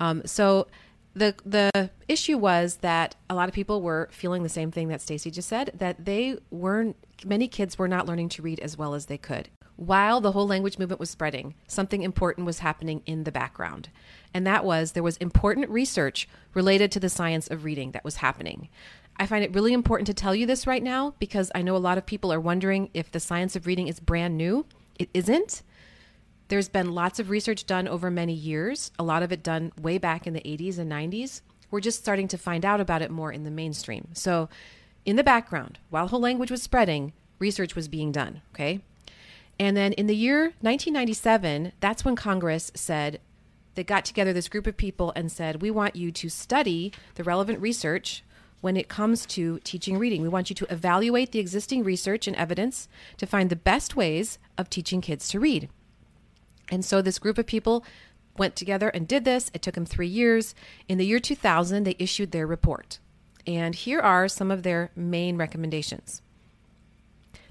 Um, 0.00 0.22
so 0.26 0.66
the 1.14 1.36
the 1.46 1.90
issue 2.08 2.38
was 2.38 2.78
that 2.78 3.14
a 3.30 3.36
lot 3.36 3.48
of 3.48 3.54
people 3.54 3.82
were 3.82 4.08
feeling 4.10 4.42
the 4.42 4.48
same 4.48 4.72
thing 4.72 4.88
that 4.88 5.00
Stacy 5.00 5.30
just 5.30 5.48
said 5.48 5.70
that 5.74 6.04
they 6.04 6.38
weren't 6.50 6.96
many 7.24 7.46
kids 7.46 7.78
were 7.78 7.88
not 7.88 8.06
learning 8.06 8.30
to 8.30 8.42
read 8.42 8.58
as 8.58 8.76
well 8.76 8.94
as 8.94 9.06
they 9.06 9.18
could 9.18 9.48
while 9.86 10.20
the 10.20 10.32
whole 10.32 10.46
language 10.46 10.78
movement 10.78 11.00
was 11.00 11.10
spreading, 11.10 11.54
something 11.66 12.02
important 12.02 12.46
was 12.46 12.60
happening 12.60 13.02
in 13.04 13.24
the 13.24 13.32
background. 13.32 13.88
And 14.32 14.46
that 14.46 14.64
was 14.64 14.92
there 14.92 15.02
was 15.02 15.16
important 15.16 15.68
research 15.70 16.28
related 16.54 16.92
to 16.92 17.00
the 17.00 17.08
science 17.08 17.48
of 17.48 17.64
reading 17.64 17.90
that 17.92 18.04
was 18.04 18.16
happening. 18.16 18.68
I 19.16 19.26
find 19.26 19.44
it 19.44 19.54
really 19.54 19.72
important 19.72 20.06
to 20.06 20.14
tell 20.14 20.34
you 20.34 20.46
this 20.46 20.66
right 20.66 20.82
now 20.82 21.14
because 21.18 21.50
I 21.54 21.62
know 21.62 21.76
a 21.76 21.78
lot 21.78 21.98
of 21.98 22.06
people 22.06 22.32
are 22.32 22.40
wondering 22.40 22.90
if 22.94 23.10
the 23.10 23.20
science 23.20 23.56
of 23.56 23.66
reading 23.66 23.88
is 23.88 24.00
brand 24.00 24.36
new. 24.36 24.66
It 24.98 25.10
isn't. 25.12 25.62
There's 26.48 26.68
been 26.68 26.94
lots 26.94 27.18
of 27.18 27.30
research 27.30 27.66
done 27.66 27.88
over 27.88 28.10
many 28.10 28.34
years, 28.34 28.90
a 28.98 29.02
lot 29.02 29.22
of 29.22 29.32
it 29.32 29.42
done 29.42 29.72
way 29.80 29.98
back 29.98 30.26
in 30.26 30.32
the 30.32 30.40
80s 30.40 30.78
and 30.78 30.90
90s. 30.90 31.40
We're 31.70 31.80
just 31.80 31.98
starting 31.98 32.28
to 32.28 32.38
find 32.38 32.64
out 32.64 32.80
about 32.80 33.02
it 33.02 33.10
more 33.10 33.32
in 33.32 33.44
the 33.44 33.50
mainstream. 33.50 34.08
So, 34.12 34.48
in 35.04 35.16
the 35.16 35.24
background, 35.24 35.78
while 35.88 36.08
whole 36.08 36.20
language 36.20 36.50
was 36.50 36.62
spreading, 36.62 37.12
research 37.38 37.74
was 37.74 37.88
being 37.88 38.12
done, 38.12 38.42
okay? 38.52 38.80
And 39.58 39.76
then 39.76 39.92
in 39.92 40.06
the 40.06 40.16
year 40.16 40.54
1997, 40.60 41.72
that's 41.80 42.04
when 42.04 42.16
Congress 42.16 42.72
said, 42.74 43.20
they 43.74 43.84
got 43.84 44.04
together 44.04 44.32
this 44.32 44.48
group 44.48 44.66
of 44.66 44.76
people 44.76 45.12
and 45.16 45.32
said, 45.32 45.62
We 45.62 45.70
want 45.70 45.96
you 45.96 46.12
to 46.12 46.28
study 46.28 46.92
the 47.14 47.24
relevant 47.24 47.60
research 47.60 48.22
when 48.60 48.76
it 48.76 48.88
comes 48.88 49.26
to 49.26 49.58
teaching 49.60 49.98
reading. 49.98 50.22
We 50.22 50.28
want 50.28 50.50
you 50.50 50.56
to 50.56 50.72
evaluate 50.72 51.32
the 51.32 51.38
existing 51.38 51.82
research 51.82 52.26
and 52.26 52.36
evidence 52.36 52.88
to 53.16 53.26
find 53.26 53.50
the 53.50 53.56
best 53.56 53.96
ways 53.96 54.38
of 54.58 54.70
teaching 54.70 55.00
kids 55.00 55.28
to 55.28 55.40
read. 55.40 55.68
And 56.70 56.84
so 56.84 57.02
this 57.02 57.18
group 57.18 57.38
of 57.38 57.46
people 57.46 57.84
went 58.38 58.56
together 58.56 58.88
and 58.90 59.08
did 59.08 59.24
this. 59.24 59.50
It 59.52 59.62
took 59.62 59.74
them 59.74 59.86
three 59.86 60.06
years. 60.06 60.54
In 60.88 60.98
the 60.98 61.06
year 61.06 61.18
2000, 61.18 61.84
they 61.84 61.96
issued 61.98 62.30
their 62.30 62.46
report. 62.46 62.98
And 63.46 63.74
here 63.74 64.00
are 64.00 64.28
some 64.28 64.50
of 64.50 64.62
their 64.62 64.90
main 64.94 65.36
recommendations. 65.36 66.22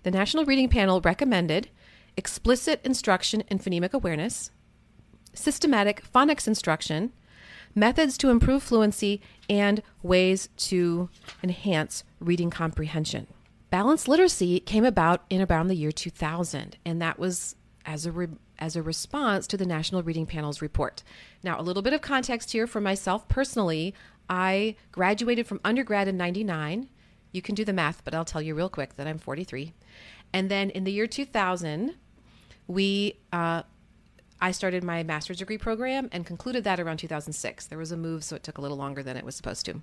The 0.03 0.12
National 0.12 0.46
Reading 0.46 0.70
Panel 0.70 1.01
recommended 1.01 1.70
explicit 2.18 2.82
instruction 2.84 3.44
in 3.50 3.60
phonemic 3.60 3.94
awareness, 3.94 4.51
systematic 5.34 6.03
phonics 6.13 6.48
instruction, 6.48 7.12
methods 7.75 8.18
to 8.18 8.30
improve 8.30 8.63
fluency, 8.63 9.22
and 9.50 9.82
ways 10.03 10.50
to 10.58 11.10
enhance 11.44 12.03
reading 12.20 12.50
comprehension. 12.50 13.27
Balanced 13.70 14.08
literacy 14.08 14.60
came 14.60 14.84
about 14.84 15.24
in 15.30 15.41
around 15.41 15.68
the 15.68 15.75
year 15.75 15.91
2000, 15.91 16.77
and 16.86 17.01
that 17.01 17.18
was 17.18 17.56
as 17.86 18.06
a 18.06 18.12
re- 18.12 18.27
as 18.60 18.75
a 18.75 18.84
response 18.84 19.48
to 19.48 19.58
the 19.58 19.65
National 19.65 20.03
Reading 20.03 20.27
Panel's 20.27 20.62
report. 20.62 21.01
Now, 21.44 21.60
a 21.60 21.63
little 21.63 21.82
bit 21.82 21.94
of 21.94 22.01
context 22.01 22.51
here 22.51 22.68
for 22.68 22.80
myself 22.80 23.27
personally. 23.27 23.96
I 24.30 24.75
graduated 24.91 25.48
from 25.48 25.60
undergrad 25.65 26.08
in 26.08 26.15
99. 26.15 26.88
You 27.32 27.41
can 27.41 27.56
do 27.56 27.65
the 27.65 27.74
math, 27.74 28.03
but 28.03 28.13
I'll 28.13 28.24
tell 28.24 28.41
you 28.41 28.53
real 28.53 28.70
quick 28.70 28.98
that 28.98 29.08
I'm 29.08 29.18
43. 29.18 29.74
And 30.32 30.50
then 30.50 30.70
in 30.70 30.84
the 30.84 30.91
year 30.91 31.08
2000, 31.08 31.96
we 32.72 33.20
uh, 33.32 33.63
I 34.40 34.51
started 34.51 34.84
my 34.84 35.04
master's 35.04 35.38
degree 35.38 35.60
program 35.60 36.10
and 36.12 36.25
concluded 36.25 36.63
that 36.63 36.80
around 36.80 36.98
2006. 36.98 37.68
There 37.68 37.78
was 37.78 37.92
a 37.92 37.98
move, 37.98 38.24
so 38.24 38.36
it 38.36 38.44
took 38.44 38.58
a 38.58 38.62
little 38.62 38.78
longer 38.78 39.04
than 39.04 39.16
it 39.16 39.24
was 39.24 39.36
supposed 39.36 39.66
to. 39.68 39.82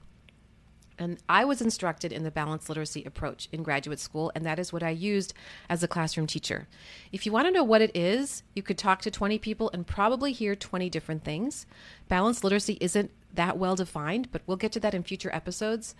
And 0.99 1.19
I 1.29 1.45
was 1.45 1.63
instructed 1.63 2.13
in 2.13 2.25
the 2.25 2.31
balanced 2.33 2.69
literacy 2.69 3.05
approach 3.05 3.49
in 3.53 3.63
graduate 3.63 4.01
school, 4.01 4.33
and 4.35 4.45
that 4.45 4.59
is 4.59 4.73
what 4.73 4.83
I 4.83 4.91
used 4.91 5.33
as 5.69 5.85
a 5.85 5.89
classroom 5.89 6.27
teacher. 6.27 6.67
If 7.13 7.25
you 7.25 7.31
want 7.31 7.47
to 7.47 7.53
know 7.53 7.63
what 7.63 7.83
it 7.83 7.97
is, 7.97 8.43
you 8.57 8.65
could 8.65 8.79
talk 8.79 9.01
to 9.03 9.11
20 9.13 9.39
people 9.39 9.71
and 9.73 9.87
probably 9.87 10.33
hear 10.33 10.57
20 10.57 10.91
different 10.91 11.23
things. 11.23 11.67
Balanced 12.09 12.43
literacy 12.43 12.79
isn't 12.81 13.13
that 13.33 13.59
well 13.59 13.77
defined, 13.77 14.33
but 14.33 14.43
we'll 14.47 14.57
get 14.57 14.73
to 14.73 14.81
that 14.81 14.95
in 14.95 15.05
future 15.05 15.33
episodes. 15.33 15.95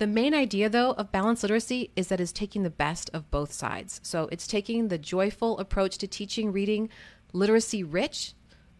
The 0.00 0.06
main 0.06 0.32
idea, 0.32 0.70
though, 0.70 0.92
of 0.92 1.12
balanced 1.12 1.42
literacy 1.42 1.90
is 1.94 2.08
that 2.08 2.22
it's 2.22 2.32
taking 2.32 2.62
the 2.62 2.70
best 2.70 3.10
of 3.12 3.30
both 3.30 3.52
sides. 3.52 4.00
So 4.02 4.30
it's 4.32 4.46
taking 4.46 4.88
the 4.88 4.96
joyful 4.96 5.58
approach 5.58 5.98
to 5.98 6.06
teaching 6.06 6.52
reading, 6.52 6.88
literacy 7.34 7.84
rich, 7.84 8.32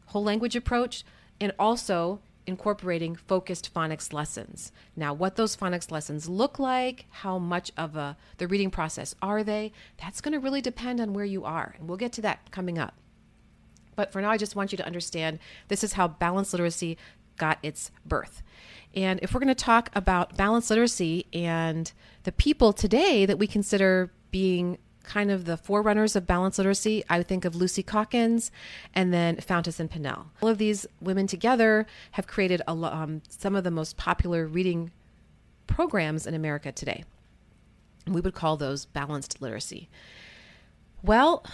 whole 0.07 0.25
language 0.25 0.57
approach, 0.57 1.05
and 1.39 1.53
also 1.59 2.21
incorporating 2.47 3.17
focused 3.17 3.71
phonics 3.75 4.15
lessons. 4.15 4.73
Now, 4.97 5.13
what 5.13 5.37
those 5.37 5.55
phonics 5.55 5.91
lessons 5.91 6.27
look 6.27 6.59
like, 6.59 7.05
how 7.11 7.39
much 7.39 7.71
of 7.77 7.97
a 7.97 8.17
the 8.39 8.49
reading 8.49 8.71
process 8.71 9.15
are 9.21 9.45
they, 9.45 9.73
that's 9.99 10.23
going 10.23 10.33
to 10.33 10.41
really 10.41 10.63
depend 10.63 11.03
on 11.03 11.13
where 11.13 11.27
you 11.27 11.45
are. 11.45 11.75
And 11.79 11.87
we'll 11.87 11.99
get 11.99 12.15
to 12.15 12.23
that 12.23 12.51
coming 12.51 12.79
up. 12.79 12.95
But 13.95 14.11
for 14.11 14.23
now, 14.23 14.31
I 14.31 14.39
just 14.39 14.57
want 14.57 14.73
you 14.73 14.79
to 14.79 14.87
understand 14.87 15.39
this 15.69 15.85
is 15.85 15.93
how 15.93 16.09
balanced 16.09 16.55
literacy 16.55 16.97
got 17.37 17.59
its 17.63 17.91
birth. 18.05 18.43
And 18.95 19.21
if 19.23 19.33
we're 19.33 19.41
going 19.41 19.49
to 19.49 19.55
talk 19.55 19.91
about 19.95 20.37
balanced 20.37 20.71
literacy 20.71 21.27
and 21.33 21.93
the 22.25 22.33
people 22.33 22.73
today 22.73 23.25
that 23.25 23.39
we 23.39 23.47
consider 23.47 24.11
being 24.31 24.79
kind 25.03 25.31
of 25.31 25.45
the 25.45 25.57
forerunners 25.57 26.15
of 26.15 26.27
balanced 26.27 26.59
literacy, 26.59 27.05
I 27.09 27.19
would 27.19 27.29
think 27.29 27.45
of 27.45 27.57
Lucy 27.57 27.83
Calkins 27.83 28.51
and 28.95 29.13
then 29.13 29.37
Fountas 29.37 29.81
and 29.81 29.91
Pinnell. 29.91 30.27
All 30.41 30.49
of 30.49 30.59
these 30.59 30.87
women 31.01 31.27
together 31.27 31.87
have 32.13 32.27
created 32.27 32.63
a, 32.67 32.73
um, 32.73 33.23
some 33.29 33.55
of 33.55 33.65
the 33.65 33.71
most 33.71 33.97
popular 33.97 34.47
reading 34.47 34.91
programs 35.67 36.27
in 36.27 36.35
America 36.35 36.73
today. 36.73 37.05
We 38.07 38.21
would 38.21 38.35
call 38.35 38.57
those 38.57 38.87
balanced 38.87 39.41
literacy. 39.41 39.89
Well, 41.03 41.45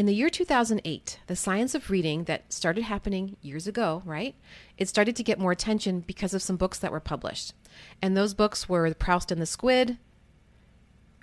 in 0.00 0.06
the 0.06 0.14
year 0.14 0.30
2008, 0.30 1.20
the 1.26 1.36
science 1.36 1.74
of 1.74 1.90
reading 1.90 2.24
that 2.24 2.50
started 2.50 2.84
happening 2.84 3.36
years 3.42 3.66
ago, 3.66 4.00
right? 4.06 4.34
It 4.78 4.88
started 4.88 5.14
to 5.16 5.22
get 5.22 5.38
more 5.38 5.52
attention 5.52 6.00
because 6.00 6.32
of 6.32 6.40
some 6.40 6.56
books 6.56 6.78
that 6.78 6.90
were 6.90 7.00
published. 7.00 7.52
And 8.00 8.16
those 8.16 8.32
books 8.32 8.66
were 8.66 8.94
Proust 8.94 9.30
and 9.30 9.42
the 9.42 9.44
Squid, 9.44 9.98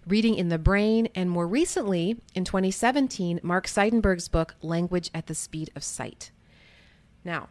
Reading 0.05 0.36
in 0.36 0.50
the 0.50 0.60
Brain, 0.60 1.10
and 1.15 1.27
more 1.27 1.48
recently, 1.48 2.22
in 2.36 2.46
2017, 2.46 3.39
Mark 3.41 3.65
Seidenberg's 3.65 4.27
book, 4.27 4.53
Language 4.62 5.10
at 5.12 5.25
the 5.25 5.34
Speed 5.34 5.72
of 5.75 5.84
Sight. 5.84 6.29
Now, 7.25 7.50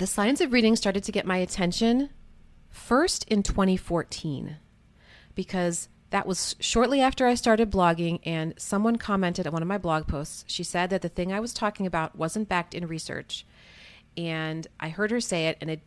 the 0.00 0.08
science 0.08 0.40
of 0.40 0.52
reading 0.52 0.74
started 0.74 1.04
to 1.04 1.12
get 1.12 1.24
my 1.24 1.36
attention 1.36 2.10
first 2.68 3.22
in 3.28 3.44
2014 3.44 4.56
because 5.36 5.88
that 6.16 6.26
was 6.26 6.56
shortly 6.60 7.02
after 7.02 7.26
I 7.26 7.34
started 7.34 7.70
blogging, 7.70 8.20
and 8.24 8.54
someone 8.56 8.96
commented 8.96 9.46
on 9.46 9.52
one 9.52 9.60
of 9.60 9.68
my 9.68 9.76
blog 9.76 10.06
posts. 10.06 10.46
She 10.48 10.62
said 10.62 10.88
that 10.88 11.02
the 11.02 11.10
thing 11.10 11.30
I 11.30 11.40
was 11.40 11.52
talking 11.52 11.84
about 11.86 12.16
wasn't 12.16 12.48
backed 12.48 12.72
in 12.72 12.86
research. 12.86 13.44
And 14.16 14.66
I 14.80 14.88
heard 14.88 15.10
her 15.10 15.20
say 15.20 15.48
it, 15.48 15.58
and 15.60 15.68
it 15.68 15.80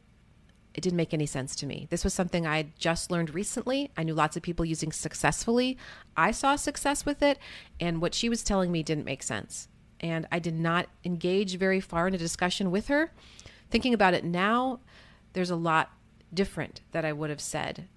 it 0.75 0.81
didn't 0.81 0.98
make 0.98 1.15
any 1.15 1.25
sense 1.25 1.55
to 1.55 1.65
me. 1.65 1.88
This 1.89 2.03
was 2.03 2.13
something 2.13 2.45
I 2.45 2.57
had 2.57 2.77
just 2.77 3.09
learned 3.09 3.33
recently. 3.33 3.89
I 3.98 4.03
knew 4.03 4.13
lots 4.13 4.38
of 4.38 4.43
people 4.43 4.65
using 4.65 4.91
successfully. 4.91 5.79
I 6.15 6.29
saw 6.29 6.55
success 6.55 7.07
with 7.07 7.24
it, 7.24 7.39
and 7.79 8.00
what 8.00 8.13
she 8.13 8.29
was 8.29 8.43
telling 8.43 8.71
me 8.71 8.83
didn't 8.83 9.05
make 9.05 9.24
sense. 9.24 9.67
And 10.00 10.27
I 10.31 10.38
did 10.38 10.53
not 10.53 10.89
engage 11.03 11.57
very 11.57 11.79
far 11.79 12.07
in 12.07 12.13
a 12.13 12.19
discussion 12.19 12.69
with 12.69 12.88
her. 12.88 13.12
Thinking 13.71 13.95
about 13.95 14.13
it 14.13 14.24
now, 14.24 14.79
there's 15.33 15.50
a 15.50 15.55
lot 15.55 15.89
different 16.31 16.81
that 16.91 17.03
I 17.03 17.13
would 17.13 17.31
have 17.31 17.41
said 17.41 17.88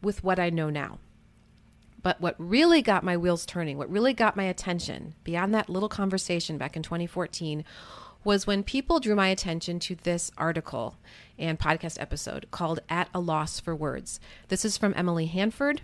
with 0.00 0.24
what 0.24 0.38
I 0.38 0.48
know 0.48 0.70
now. 0.70 0.98
But 2.02 2.20
what 2.20 2.34
really 2.38 2.82
got 2.82 3.04
my 3.04 3.16
wheels 3.16 3.46
turning, 3.46 3.78
what 3.78 3.90
really 3.90 4.12
got 4.12 4.36
my 4.36 4.44
attention 4.44 5.14
beyond 5.24 5.54
that 5.54 5.68
little 5.68 5.88
conversation 5.88 6.58
back 6.58 6.76
in 6.76 6.82
2014 6.82 7.64
was 8.24 8.46
when 8.46 8.62
people 8.62 9.00
drew 9.00 9.14
my 9.14 9.28
attention 9.28 9.78
to 9.80 9.94
this 9.96 10.30
article 10.38 10.96
and 11.38 11.58
podcast 11.58 12.00
episode 12.00 12.46
called 12.50 12.80
At 12.88 13.08
a 13.14 13.20
Loss 13.20 13.60
for 13.60 13.74
Words. 13.74 14.20
This 14.48 14.64
is 14.64 14.78
from 14.78 14.94
Emily 14.96 15.26
Hanford. 15.26 15.82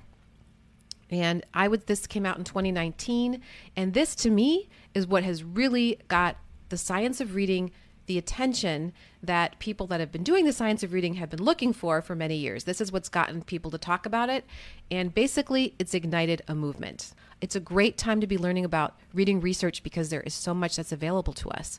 And 1.10 1.44
I 1.54 1.68
would 1.68 1.86
this 1.86 2.06
came 2.06 2.26
out 2.26 2.38
in 2.38 2.44
2019 2.44 3.40
and 3.76 3.94
this 3.94 4.14
to 4.16 4.30
me 4.30 4.68
is 4.94 5.06
what 5.06 5.24
has 5.24 5.42
really 5.42 5.98
got 6.06 6.36
the 6.68 6.76
science 6.76 7.20
of 7.20 7.34
reading 7.34 7.70
the 8.08 8.18
attention 8.18 8.92
that 9.22 9.58
people 9.58 9.86
that 9.86 10.00
have 10.00 10.10
been 10.10 10.24
doing 10.24 10.44
the 10.44 10.52
science 10.52 10.82
of 10.82 10.92
reading 10.92 11.14
have 11.14 11.30
been 11.30 11.42
looking 11.42 11.72
for 11.72 12.02
for 12.02 12.16
many 12.16 12.34
years. 12.34 12.64
This 12.64 12.80
is 12.80 12.90
what's 12.90 13.08
gotten 13.08 13.42
people 13.42 13.70
to 13.70 13.78
talk 13.78 14.06
about 14.06 14.30
it 14.30 14.44
and 14.90 15.14
basically 15.14 15.74
it's 15.78 15.94
ignited 15.94 16.42
a 16.48 16.54
movement. 16.54 17.12
It's 17.40 17.54
a 17.54 17.60
great 17.60 17.96
time 17.96 18.20
to 18.20 18.26
be 18.26 18.38
learning 18.38 18.64
about 18.64 18.98
reading 19.14 19.40
research 19.40 19.82
because 19.82 20.08
there 20.08 20.22
is 20.22 20.34
so 20.34 20.54
much 20.54 20.76
that's 20.76 20.90
available 20.90 21.34
to 21.34 21.50
us. 21.50 21.78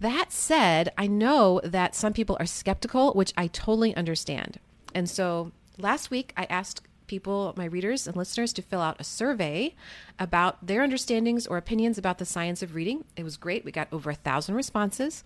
That 0.00 0.32
said, 0.32 0.92
I 0.98 1.06
know 1.06 1.60
that 1.62 1.94
some 1.94 2.12
people 2.12 2.36
are 2.40 2.46
skeptical, 2.46 3.12
which 3.12 3.32
I 3.36 3.46
totally 3.46 3.94
understand. 3.94 4.58
And 4.94 5.08
so 5.08 5.52
last 5.78 6.10
week 6.10 6.32
I 6.36 6.44
asked 6.44 6.82
people, 7.06 7.54
my 7.56 7.64
readers 7.64 8.06
and 8.06 8.16
listeners, 8.16 8.52
to 8.54 8.62
fill 8.62 8.80
out 8.80 9.00
a 9.00 9.04
survey 9.04 9.74
about 10.18 10.66
their 10.66 10.82
understandings 10.82 11.46
or 11.46 11.56
opinions 11.56 11.98
about 11.98 12.18
the 12.18 12.24
science 12.24 12.62
of 12.62 12.74
reading. 12.74 13.04
It 13.16 13.24
was 13.24 13.36
great. 13.36 13.64
We 13.64 13.72
got 13.72 13.88
over 13.92 14.10
a 14.10 14.14
thousand 14.14 14.54
responses. 14.54 15.24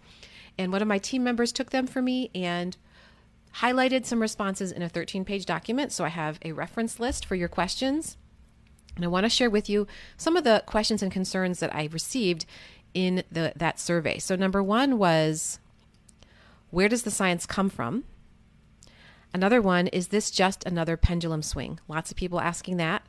And 0.56 0.72
one 0.72 0.82
of 0.82 0.88
my 0.88 0.98
team 0.98 1.22
members 1.22 1.52
took 1.52 1.70
them 1.70 1.86
for 1.86 2.02
me 2.02 2.30
and 2.34 2.76
highlighted 3.56 4.04
some 4.04 4.20
responses 4.20 4.72
in 4.72 4.82
a 4.82 4.88
13 4.88 5.24
page 5.24 5.46
document. 5.46 5.92
So 5.92 6.04
I 6.04 6.08
have 6.08 6.38
a 6.44 6.52
reference 6.52 7.00
list 7.00 7.24
for 7.24 7.34
your 7.34 7.48
questions. 7.48 8.16
And 8.96 9.04
I 9.04 9.08
want 9.08 9.24
to 9.24 9.30
share 9.30 9.50
with 9.50 9.68
you 9.68 9.86
some 10.16 10.36
of 10.36 10.44
the 10.44 10.62
questions 10.66 11.02
and 11.02 11.12
concerns 11.12 11.60
that 11.60 11.74
I 11.74 11.88
received 11.92 12.46
in 12.94 13.22
the, 13.30 13.52
that 13.54 13.78
survey. 13.78 14.18
So, 14.18 14.34
number 14.34 14.60
one 14.60 14.98
was 14.98 15.60
where 16.70 16.88
does 16.88 17.04
the 17.04 17.10
science 17.10 17.46
come 17.46 17.70
from? 17.70 18.04
Another 19.34 19.60
one 19.60 19.86
is 19.88 20.08
this 20.08 20.30
just 20.30 20.64
another 20.64 20.96
pendulum 20.96 21.42
swing? 21.42 21.80
Lots 21.88 22.10
of 22.10 22.16
people 22.16 22.40
asking 22.40 22.78
that. 22.78 23.02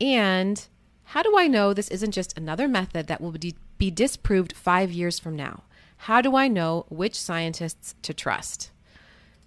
And 0.00 0.66
How 1.10 1.24
do 1.24 1.36
I 1.36 1.48
know 1.48 1.74
this 1.74 1.88
isn't 1.88 2.12
just 2.12 2.38
another 2.38 2.68
method 2.68 3.08
that 3.08 3.20
will 3.20 3.34
be 3.78 3.90
disproved 3.90 4.52
five 4.52 4.92
years 4.92 5.18
from 5.18 5.34
now? 5.34 5.64
How 5.96 6.20
do 6.20 6.36
I 6.36 6.46
know 6.46 6.86
which 6.88 7.18
scientists 7.18 7.96
to 8.02 8.14
trust? 8.14 8.70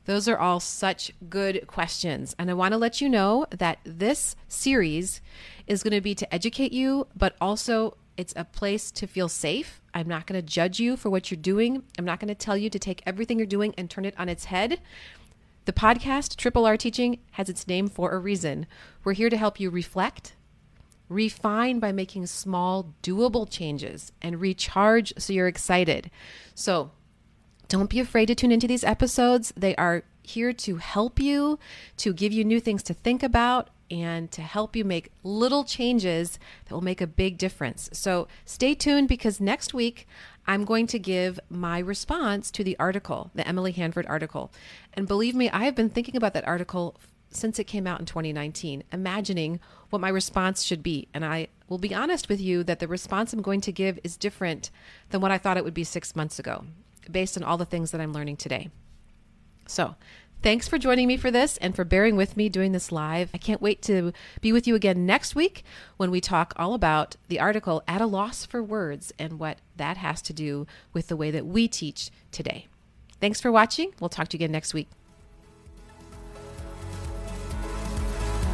Those 0.03 0.27
are 0.27 0.37
all 0.37 0.59
such 0.59 1.13
good 1.29 1.65
questions. 1.65 2.35
And 2.37 2.51
I 2.51 2.53
want 2.53 2.73
to 2.73 2.77
let 2.77 2.99
you 2.99 3.07
know 3.07 3.45
that 3.49 3.79
this 3.85 4.35
series 4.49 5.21
is 5.65 5.83
going 5.83 5.93
to 5.93 6.01
be 6.01 6.13
to 6.15 6.33
educate 6.33 6.73
you, 6.73 7.07
but 7.15 7.37
also 7.39 7.95
it's 8.17 8.33
a 8.35 8.43
place 8.43 8.91
to 8.91 9.07
feel 9.07 9.29
safe. 9.29 9.79
I'm 9.93 10.09
not 10.09 10.27
going 10.27 10.39
to 10.39 10.45
judge 10.45 10.81
you 10.81 10.97
for 10.97 11.09
what 11.09 11.31
you're 11.31 11.39
doing. 11.39 11.83
I'm 11.97 12.03
not 12.03 12.19
going 12.19 12.27
to 12.27 12.35
tell 12.35 12.57
you 12.57 12.69
to 12.71 12.77
take 12.77 13.01
everything 13.05 13.37
you're 13.37 13.47
doing 13.47 13.73
and 13.77 13.89
turn 13.89 14.03
it 14.03 14.19
on 14.19 14.27
its 14.27 14.45
head. 14.45 14.81
The 15.65 15.71
podcast, 15.71 16.35
Triple 16.35 16.65
R 16.65 16.75
Teaching, 16.75 17.19
has 17.31 17.47
its 17.47 17.67
name 17.67 17.87
for 17.87 18.11
a 18.11 18.19
reason. 18.19 18.65
We're 19.05 19.13
here 19.13 19.29
to 19.29 19.37
help 19.37 19.61
you 19.61 19.69
reflect, 19.69 20.35
refine 21.07 21.79
by 21.79 21.93
making 21.93 22.25
small, 22.27 22.93
doable 23.01 23.49
changes, 23.49 24.11
and 24.21 24.41
recharge 24.41 25.13
so 25.17 25.31
you're 25.31 25.47
excited. 25.47 26.11
So, 26.53 26.91
don't 27.69 27.89
be 27.89 28.01
afraid 28.01 28.25
to 28.25 28.35
tune 28.35 28.51
into 28.51 28.67
these 28.67 28.83
episodes. 28.83 29.53
They 29.55 29.73
are 29.77 30.03
here 30.21 30.51
to 30.51 30.75
help 30.75 31.17
you, 31.17 31.59
to 31.97 32.13
give 32.13 32.33
you 32.33 32.43
new 32.43 32.59
things 32.59 32.83
to 32.83 32.93
think 32.93 33.23
about, 33.23 33.69
and 33.93 34.31
to 34.31 34.41
help 34.41 34.75
you 34.75 34.83
make 34.83 35.11
little 35.23 35.63
changes 35.63 36.39
that 36.65 36.73
will 36.73 36.81
make 36.81 36.99
a 36.99 37.07
big 37.07 37.37
difference. 37.37 37.89
So 37.93 38.27
stay 38.43 38.73
tuned 38.73 39.07
because 39.07 39.39
next 39.39 39.73
week 39.73 40.07
I'm 40.47 40.65
going 40.65 40.87
to 40.87 40.99
give 40.99 41.39
my 41.49 41.77
response 41.77 42.49
to 42.51 42.63
the 42.63 42.77
article, 42.79 43.29
the 43.35 43.47
Emily 43.47 43.71
Hanford 43.71 44.07
article. 44.07 44.51
And 44.93 45.07
believe 45.07 45.35
me, 45.35 45.49
I 45.49 45.65
have 45.65 45.75
been 45.75 45.89
thinking 45.89 46.17
about 46.17 46.33
that 46.33 46.47
article 46.47 46.95
since 47.29 47.59
it 47.59 47.65
came 47.65 47.87
out 47.87 47.99
in 47.99 48.05
2019, 48.05 48.83
imagining 48.91 49.59
what 49.89 50.01
my 50.01 50.09
response 50.09 50.63
should 50.63 50.83
be. 50.83 51.07
And 51.13 51.23
I 51.23 51.47
will 51.69 51.77
be 51.77 51.93
honest 51.93 52.29
with 52.29 52.41
you 52.41 52.63
that 52.63 52.79
the 52.79 52.87
response 52.87 53.31
I'm 53.31 53.41
going 53.41 53.61
to 53.61 53.71
give 53.71 53.99
is 54.03 54.17
different 54.17 54.71
than 55.11 55.21
what 55.21 55.31
I 55.31 55.37
thought 55.37 55.57
it 55.57 55.63
would 55.63 55.73
be 55.73 55.83
six 55.83 56.15
months 56.15 56.39
ago, 56.39 56.65
based 57.11 57.37
on 57.37 57.43
all 57.43 57.57
the 57.57 57.65
things 57.65 57.91
that 57.91 58.01
I'm 58.01 58.13
learning 58.13 58.37
today. 58.37 58.69
So, 59.65 59.95
thanks 60.43 60.67
for 60.67 60.77
joining 60.77 61.07
me 61.07 61.15
for 61.15 61.31
this 61.31 61.57
and 61.57 61.75
for 61.75 61.85
bearing 61.85 62.17
with 62.17 62.35
me 62.35 62.49
doing 62.49 62.73
this 62.73 62.91
live. 62.91 63.29
I 63.33 63.37
can't 63.37 63.61
wait 63.61 63.81
to 63.83 64.11
be 64.41 64.51
with 64.51 64.67
you 64.67 64.75
again 64.75 65.05
next 65.05 65.35
week 65.35 65.63
when 65.97 66.11
we 66.11 66.19
talk 66.19 66.53
all 66.57 66.73
about 66.73 67.15
the 67.29 67.39
article 67.39 67.81
At 67.87 68.01
a 68.01 68.05
Loss 68.05 68.45
for 68.45 68.61
Words 68.61 69.13
and 69.17 69.39
what 69.39 69.59
that 69.77 69.97
has 69.97 70.21
to 70.23 70.33
do 70.33 70.67
with 70.91 71.07
the 71.07 71.15
way 71.15 71.31
that 71.31 71.45
we 71.45 71.67
teach 71.67 72.11
today. 72.31 72.67
Thanks 73.21 73.39
for 73.39 73.51
watching. 73.51 73.93
We'll 73.99 74.09
talk 74.09 74.27
to 74.29 74.37
you 74.37 74.39
again 74.39 74.51
next 74.51 74.73
week. 74.73 74.89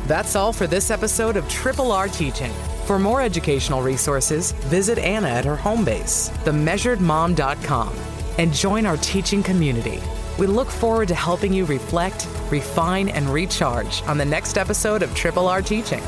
That's 0.05 0.35
all 0.35 0.53
for 0.53 0.67
this 0.67 0.91
episode 0.91 1.37
of 1.37 1.47
Triple 1.49 1.91
R 1.91 2.07
Teaching. 2.07 2.51
For 2.85 2.97
more 2.97 3.21
educational 3.21 3.81
resources, 3.81 4.51
visit 4.53 4.97
Anna 4.97 5.27
at 5.27 5.45
her 5.45 5.55
home 5.55 5.85
base, 5.85 6.29
themeasuredmom.com, 6.43 7.95
and 8.37 8.53
join 8.53 8.85
our 8.85 8.97
teaching 8.97 9.43
community. 9.43 9.99
We 10.39 10.47
look 10.47 10.69
forward 10.69 11.09
to 11.09 11.15
helping 11.15 11.51
you 11.51 11.65
reflect, 11.65 12.25
refine, 12.49 13.09
and 13.09 13.27
recharge 13.27 14.01
on 14.03 14.17
the 14.17 14.23
next 14.23 14.57
episode 14.57 15.03
of 15.03 15.13
Triple 15.13 15.49
R 15.49 15.61
Teaching. 15.61 16.01